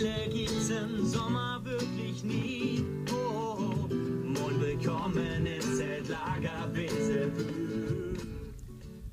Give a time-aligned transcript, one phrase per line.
[0.00, 2.84] Langeweile gibt's im Sommer wirklich nie.
[3.12, 8.16] Oh, oh, Mond willkommen im Zeltlager Wesebü.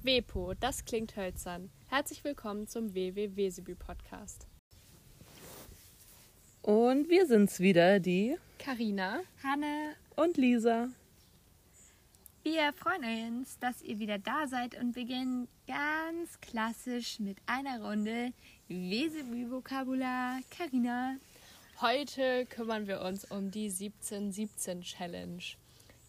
[0.03, 1.69] WEPO, das klingt hölzern.
[1.87, 4.47] Herzlich willkommen zum WW Wesebü Podcast.
[6.61, 10.89] Und wir sind's wieder, die Karina, Hanne, und Lisa.
[12.47, 18.31] Wir freuen uns, dass ihr wieder da seid und beginnen ganz klassisch mit einer Runde
[18.69, 20.39] Wesebü-Vokabular.
[20.49, 21.17] Karina,
[21.81, 25.43] heute kümmern wir uns um die 1717 Challenge.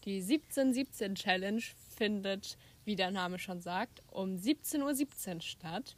[0.04, 1.62] Die 1717 Challenge
[1.96, 5.96] findet, wie der Name schon sagt, um 17.17 Uhr statt.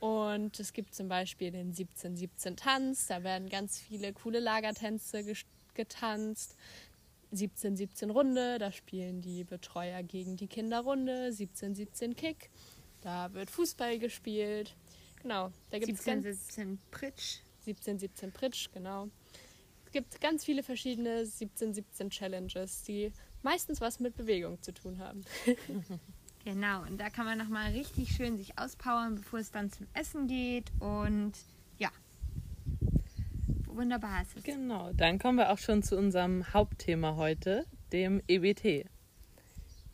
[0.00, 5.24] Und es gibt zum Beispiel den 1717 Tanz, da werden ganz viele coole Lagertänze
[5.74, 6.56] getanzt.
[7.34, 11.26] 1717 Runde, da spielen die Betreuer gegen die Kinderrunde.
[11.26, 12.50] 1717 Kick,
[13.00, 14.76] da wird Fußball gespielt.
[15.22, 17.38] Genau, da gibt es ganz 17, 17 Pritsch.
[17.66, 19.08] 1717 Pritsch, genau.
[19.86, 25.24] Es gibt ganz viele verschiedene 1717 Challenges, die meistens was mit Bewegung zu tun haben.
[26.44, 30.26] Genau, und da kann man nochmal richtig schön sich auspowern, bevor es dann zum Essen
[30.26, 30.70] geht.
[30.78, 31.32] Und
[33.74, 34.42] wunderbar ist es.
[34.44, 38.86] Genau, dann kommen wir auch schon zu unserem Hauptthema heute, dem EBT.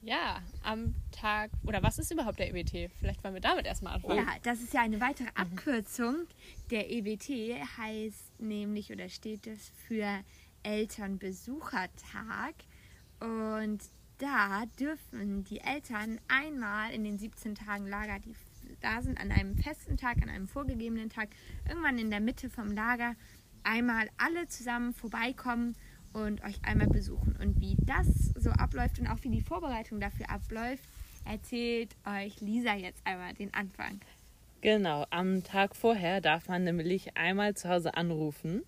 [0.03, 2.91] Ja, am Tag, oder was ist überhaupt der EBT?
[2.99, 4.17] Vielleicht wollen wir damit erstmal anfangen.
[4.17, 6.27] Ja, das ist ja eine weitere Abkürzung.
[6.71, 10.07] Der EBT heißt nämlich oder steht es für
[10.63, 12.55] Elternbesuchertag.
[13.21, 13.81] Und
[14.17, 18.35] da dürfen die Eltern einmal in den 17 Tagen Lager, die
[18.81, 21.29] da sind, an einem festen Tag, an einem vorgegebenen Tag,
[21.69, 23.17] irgendwann in der Mitte vom Lager,
[23.65, 25.77] einmal alle zusammen vorbeikommen
[26.13, 27.37] und euch einmal besuchen.
[27.41, 30.85] Und wie das so abläuft und auch wie die Vorbereitung dafür abläuft,
[31.25, 34.01] erzählt euch Lisa jetzt einmal den Anfang.
[34.61, 38.63] Genau, am Tag vorher darf man nämlich einmal zu Hause anrufen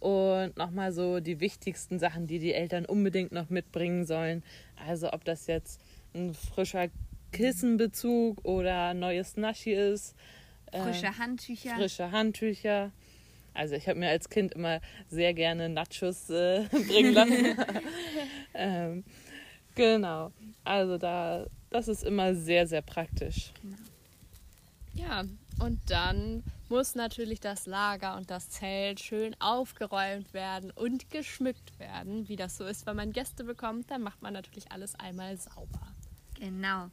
[0.00, 4.42] und nochmal so die wichtigsten Sachen, die die Eltern unbedingt noch mitbringen sollen.
[4.86, 5.80] Also ob das jetzt
[6.14, 6.88] ein frischer
[7.32, 10.14] Kissenbezug oder neues Naschi ist.
[10.72, 11.74] äh, Frische Handtücher.
[11.74, 12.92] frische Handtücher.
[13.54, 17.56] Also ich habe mir als Kind immer sehr gerne Nachos äh, bringen lassen.
[18.54, 19.04] ähm,
[19.74, 20.32] genau.
[20.64, 23.52] Also da, das ist immer sehr, sehr praktisch.
[24.94, 25.24] Ja,
[25.60, 32.28] und dann muss natürlich das Lager und das Zelt schön aufgeräumt werden und geschmückt werden.
[32.28, 35.94] Wie das so ist, wenn man Gäste bekommt, dann macht man natürlich alles einmal sauber.
[36.38, 36.90] Genau.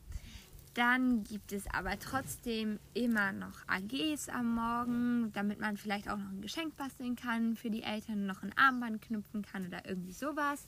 [0.74, 6.30] Dann gibt es aber trotzdem immer noch AGs am Morgen, damit man vielleicht auch noch
[6.30, 10.66] ein Geschenk basteln kann für die Eltern, noch ein Armband knüpfen kann oder irgendwie sowas.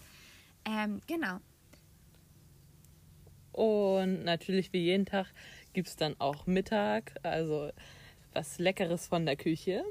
[0.65, 1.39] Ähm, genau.
[3.51, 5.27] Und natürlich wie jeden Tag
[5.73, 7.71] gibt es dann auch Mittag, also
[8.33, 9.83] was Leckeres von der Küche.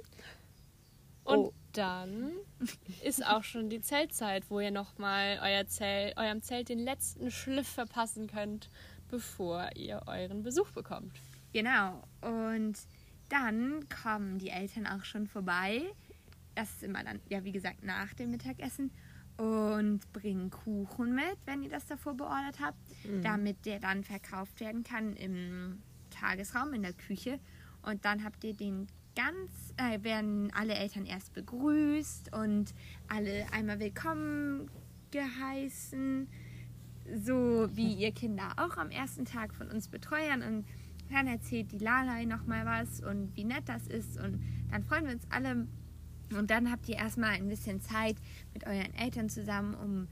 [1.24, 1.52] Und Oh.
[1.72, 2.32] dann
[3.02, 7.68] ist auch schon die Zeltzeit, wo ihr nochmal euer Zelt, eurem Zelt den letzten Schliff
[7.68, 8.68] verpassen könnt,
[9.12, 11.20] bevor ihr euren Besuch bekommt.
[11.52, 12.02] Genau.
[12.22, 12.78] Und
[13.28, 15.82] dann kommen die Eltern auch schon vorbei.
[16.54, 18.90] Das ist immer dann, ja, wie gesagt, nach dem Mittagessen.
[19.36, 22.78] Und bringen Kuchen mit, wenn ihr das davor beordert habt,
[23.22, 27.38] damit der dann verkauft werden kann im Tagesraum, in der Küche.
[27.82, 28.86] Und dann habt ihr den
[29.16, 32.72] ganz, äh, werden alle Eltern erst begrüßt und
[33.08, 34.70] alle einmal willkommen
[35.10, 36.28] geheißen
[37.24, 40.66] so wie ihr Kinder auch am ersten Tag von uns betreuen und
[41.10, 44.40] dann erzählt die Lalai nochmal was und wie nett das ist und
[44.70, 45.66] dann freuen wir uns alle
[46.36, 48.16] und dann habt ihr erstmal ein bisschen Zeit
[48.54, 50.08] mit euren Eltern zusammen, um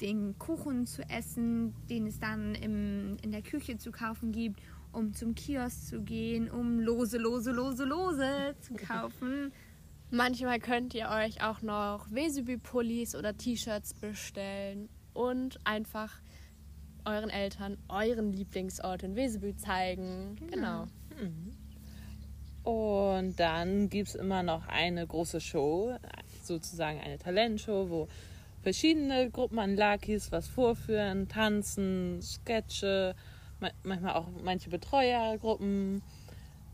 [0.00, 4.60] den Kuchen zu essen, den es dann im, in der Küche zu kaufen gibt,
[4.92, 9.52] um zum Kiosk zu gehen, um lose, lose, lose, lose zu kaufen.
[10.10, 16.20] Manchmal könnt ihr euch auch noch Vesubü-Pullis oder T-Shirts bestellen und einfach
[17.04, 20.36] euren Eltern euren Lieblingsort in Wesebü zeigen.
[20.50, 20.86] Genau.
[22.62, 25.94] Und dann gibt es immer noch eine große Show,
[26.42, 28.08] sozusagen eine Talentshow, wo
[28.62, 33.14] verschiedene Gruppen an Lakis was vorführen, tanzen, Sketche,
[33.60, 36.00] ma- manchmal auch manche Betreuergruppen,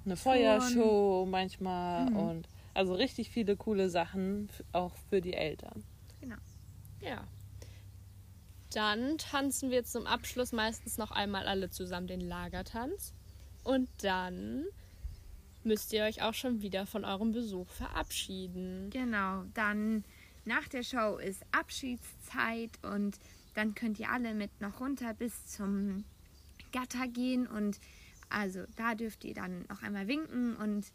[0.05, 5.83] eine Feuershow manchmal und also richtig viele coole Sachen auch für die Eltern.
[6.21, 6.37] Genau.
[7.00, 7.25] Ja.
[8.73, 13.13] Dann tanzen wir zum Abschluss meistens noch einmal alle zusammen den Lagertanz.
[13.65, 14.65] Und dann
[15.65, 18.91] müsst ihr euch auch schon wieder von eurem Besuch verabschieden.
[18.91, 20.05] Genau, dann
[20.45, 23.19] nach der Show ist Abschiedszeit und
[23.55, 26.05] dann könnt ihr alle mit noch runter bis zum
[26.73, 27.79] Gatter gehen und
[28.31, 30.87] also da dürft ihr dann noch einmal winken und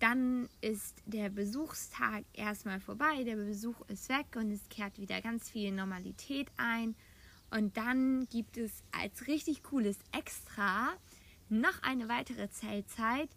[0.00, 5.50] dann ist der Besuchstag erstmal vorbei, der Besuch ist weg und es kehrt wieder ganz
[5.50, 6.96] viel Normalität ein.
[7.50, 10.90] Und dann gibt es als richtig cooles Extra
[11.48, 13.28] noch eine weitere Zeltzeit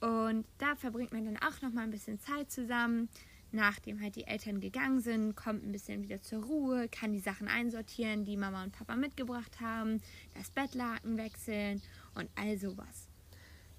[0.00, 3.08] und da verbringt man dann auch noch mal ein bisschen Zeit zusammen.
[3.52, 7.48] Nachdem halt die Eltern gegangen sind, kommt ein bisschen wieder zur Ruhe, kann die Sachen
[7.48, 10.00] einsortieren, die Mama und Papa mitgebracht haben,
[10.34, 11.82] das Bettlaken wechseln
[12.14, 13.08] und all sowas.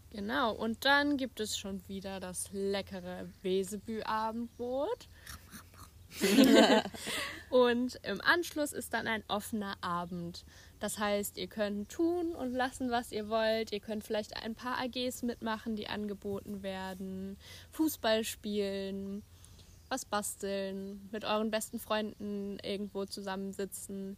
[0.09, 5.07] Genau, und dann gibt es schon wieder das leckere Wesebü-Abendbrot.
[7.51, 10.45] und im Anschluss ist dann ein offener Abend.
[10.79, 13.73] Das heißt, ihr könnt tun und lassen, was ihr wollt.
[13.73, 17.37] Ihr könnt vielleicht ein paar AGs mitmachen, die angeboten werden.
[17.71, 19.21] Fußball spielen,
[19.89, 24.15] was basteln, mit euren besten Freunden irgendwo zusammensitzen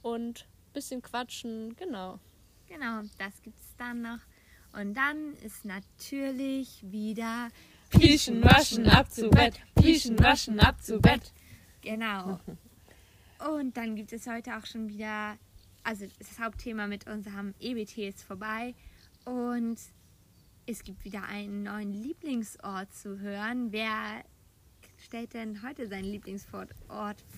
[0.00, 1.76] und ein bisschen quatschen.
[1.76, 2.18] Genau.
[2.66, 4.20] Genau, das gibt es dann noch.
[4.72, 7.48] Und dann ist natürlich wieder
[7.90, 9.60] Pieschen, waschen, ab zu Bett.
[9.74, 11.34] Pieschen, waschen, ab zu Bett.
[11.82, 12.40] Genau.
[13.48, 15.38] Und dann gibt es heute auch schon wieder,
[15.82, 18.74] also das Hauptthema mit unserem EBT ist vorbei
[19.24, 19.78] und
[20.66, 23.72] es gibt wieder einen neuen Lieblingsort zu hören.
[23.72, 24.24] Wer
[24.98, 26.68] stellt denn heute seinen Lieblingsort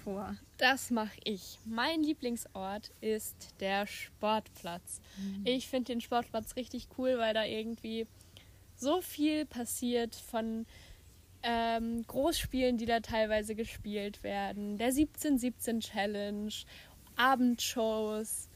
[0.04, 0.36] vor?
[0.58, 1.58] Das mache ich.
[1.64, 5.00] Mein Lieblingsort ist der Sportplatz.
[5.44, 8.06] Ich finde den Sportplatz richtig cool, weil da irgendwie
[8.74, 10.66] so viel passiert von
[11.42, 16.52] ähm, Großspielen, die da teilweise gespielt werden, der 1717 Challenge,
[17.16, 18.48] Abendshows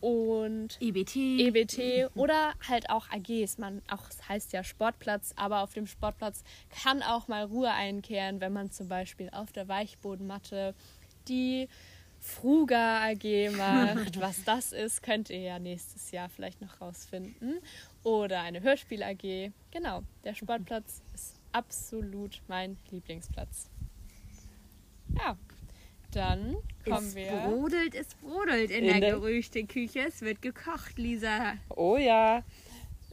[0.00, 1.16] und EBT.
[1.16, 3.58] EBT oder halt auch AGs.
[3.58, 6.44] Man auch es heißt ja Sportplatz, aber auf dem Sportplatz
[6.82, 10.74] kann auch mal Ruhe einkehren, wenn man zum Beispiel auf der Weichbodenmatte
[11.28, 11.68] die
[12.20, 14.20] Fruga AG macht.
[14.20, 17.60] Was das ist, könnt ihr ja nächstes Jahr vielleicht noch rausfinden.
[18.02, 19.52] Oder eine Hörspiel AG.
[19.70, 23.70] Genau, der Sportplatz ist absolut mein Lieblingsplatz.
[25.18, 25.36] Ja,
[26.12, 27.30] dann kommen es wir.
[27.30, 30.00] brodelt, es brodelt in, In der der- Gerüchteküche.
[30.00, 31.54] Es wird gekocht, Lisa.
[31.70, 32.42] Oh ja.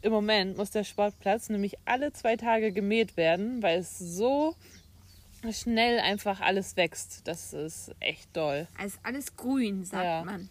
[0.02, 4.56] Im Moment muss der Sportplatz nämlich alle zwei Tage gemäht werden, weil es so
[5.50, 7.26] schnell einfach alles wächst.
[7.28, 8.68] Das ist echt doll.
[8.78, 10.24] Also alles grün, sagt Ja.
[10.26, 10.50] man.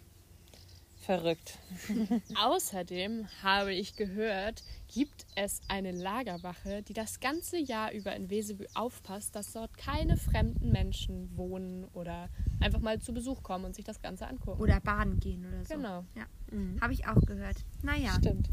[1.03, 1.59] Verrückt.
[2.41, 8.67] Außerdem habe ich gehört, gibt es eine Lagerwache, die das ganze Jahr über in Wesebü
[8.75, 12.29] aufpasst, dass dort keine fremden Menschen wohnen oder
[12.61, 14.63] einfach mal zu Besuch kommen und sich das Ganze angucken.
[14.63, 15.75] Oder baden gehen oder so.
[15.75, 16.05] Genau.
[16.15, 16.27] Ja.
[16.53, 16.81] Mhm.
[16.81, 17.57] Habe ich auch gehört.
[17.83, 18.15] Naja.
[18.19, 18.49] Stimmt.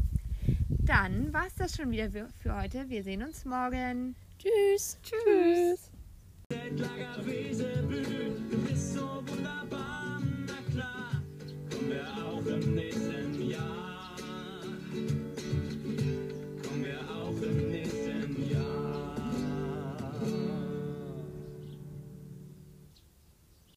[0.68, 2.88] Dann war es das schon wieder für heute.
[2.88, 4.16] Wir sehen uns morgen.
[4.38, 4.98] Tschüss.
[5.02, 5.90] Tschüss.
[6.48, 7.60] Tschüss.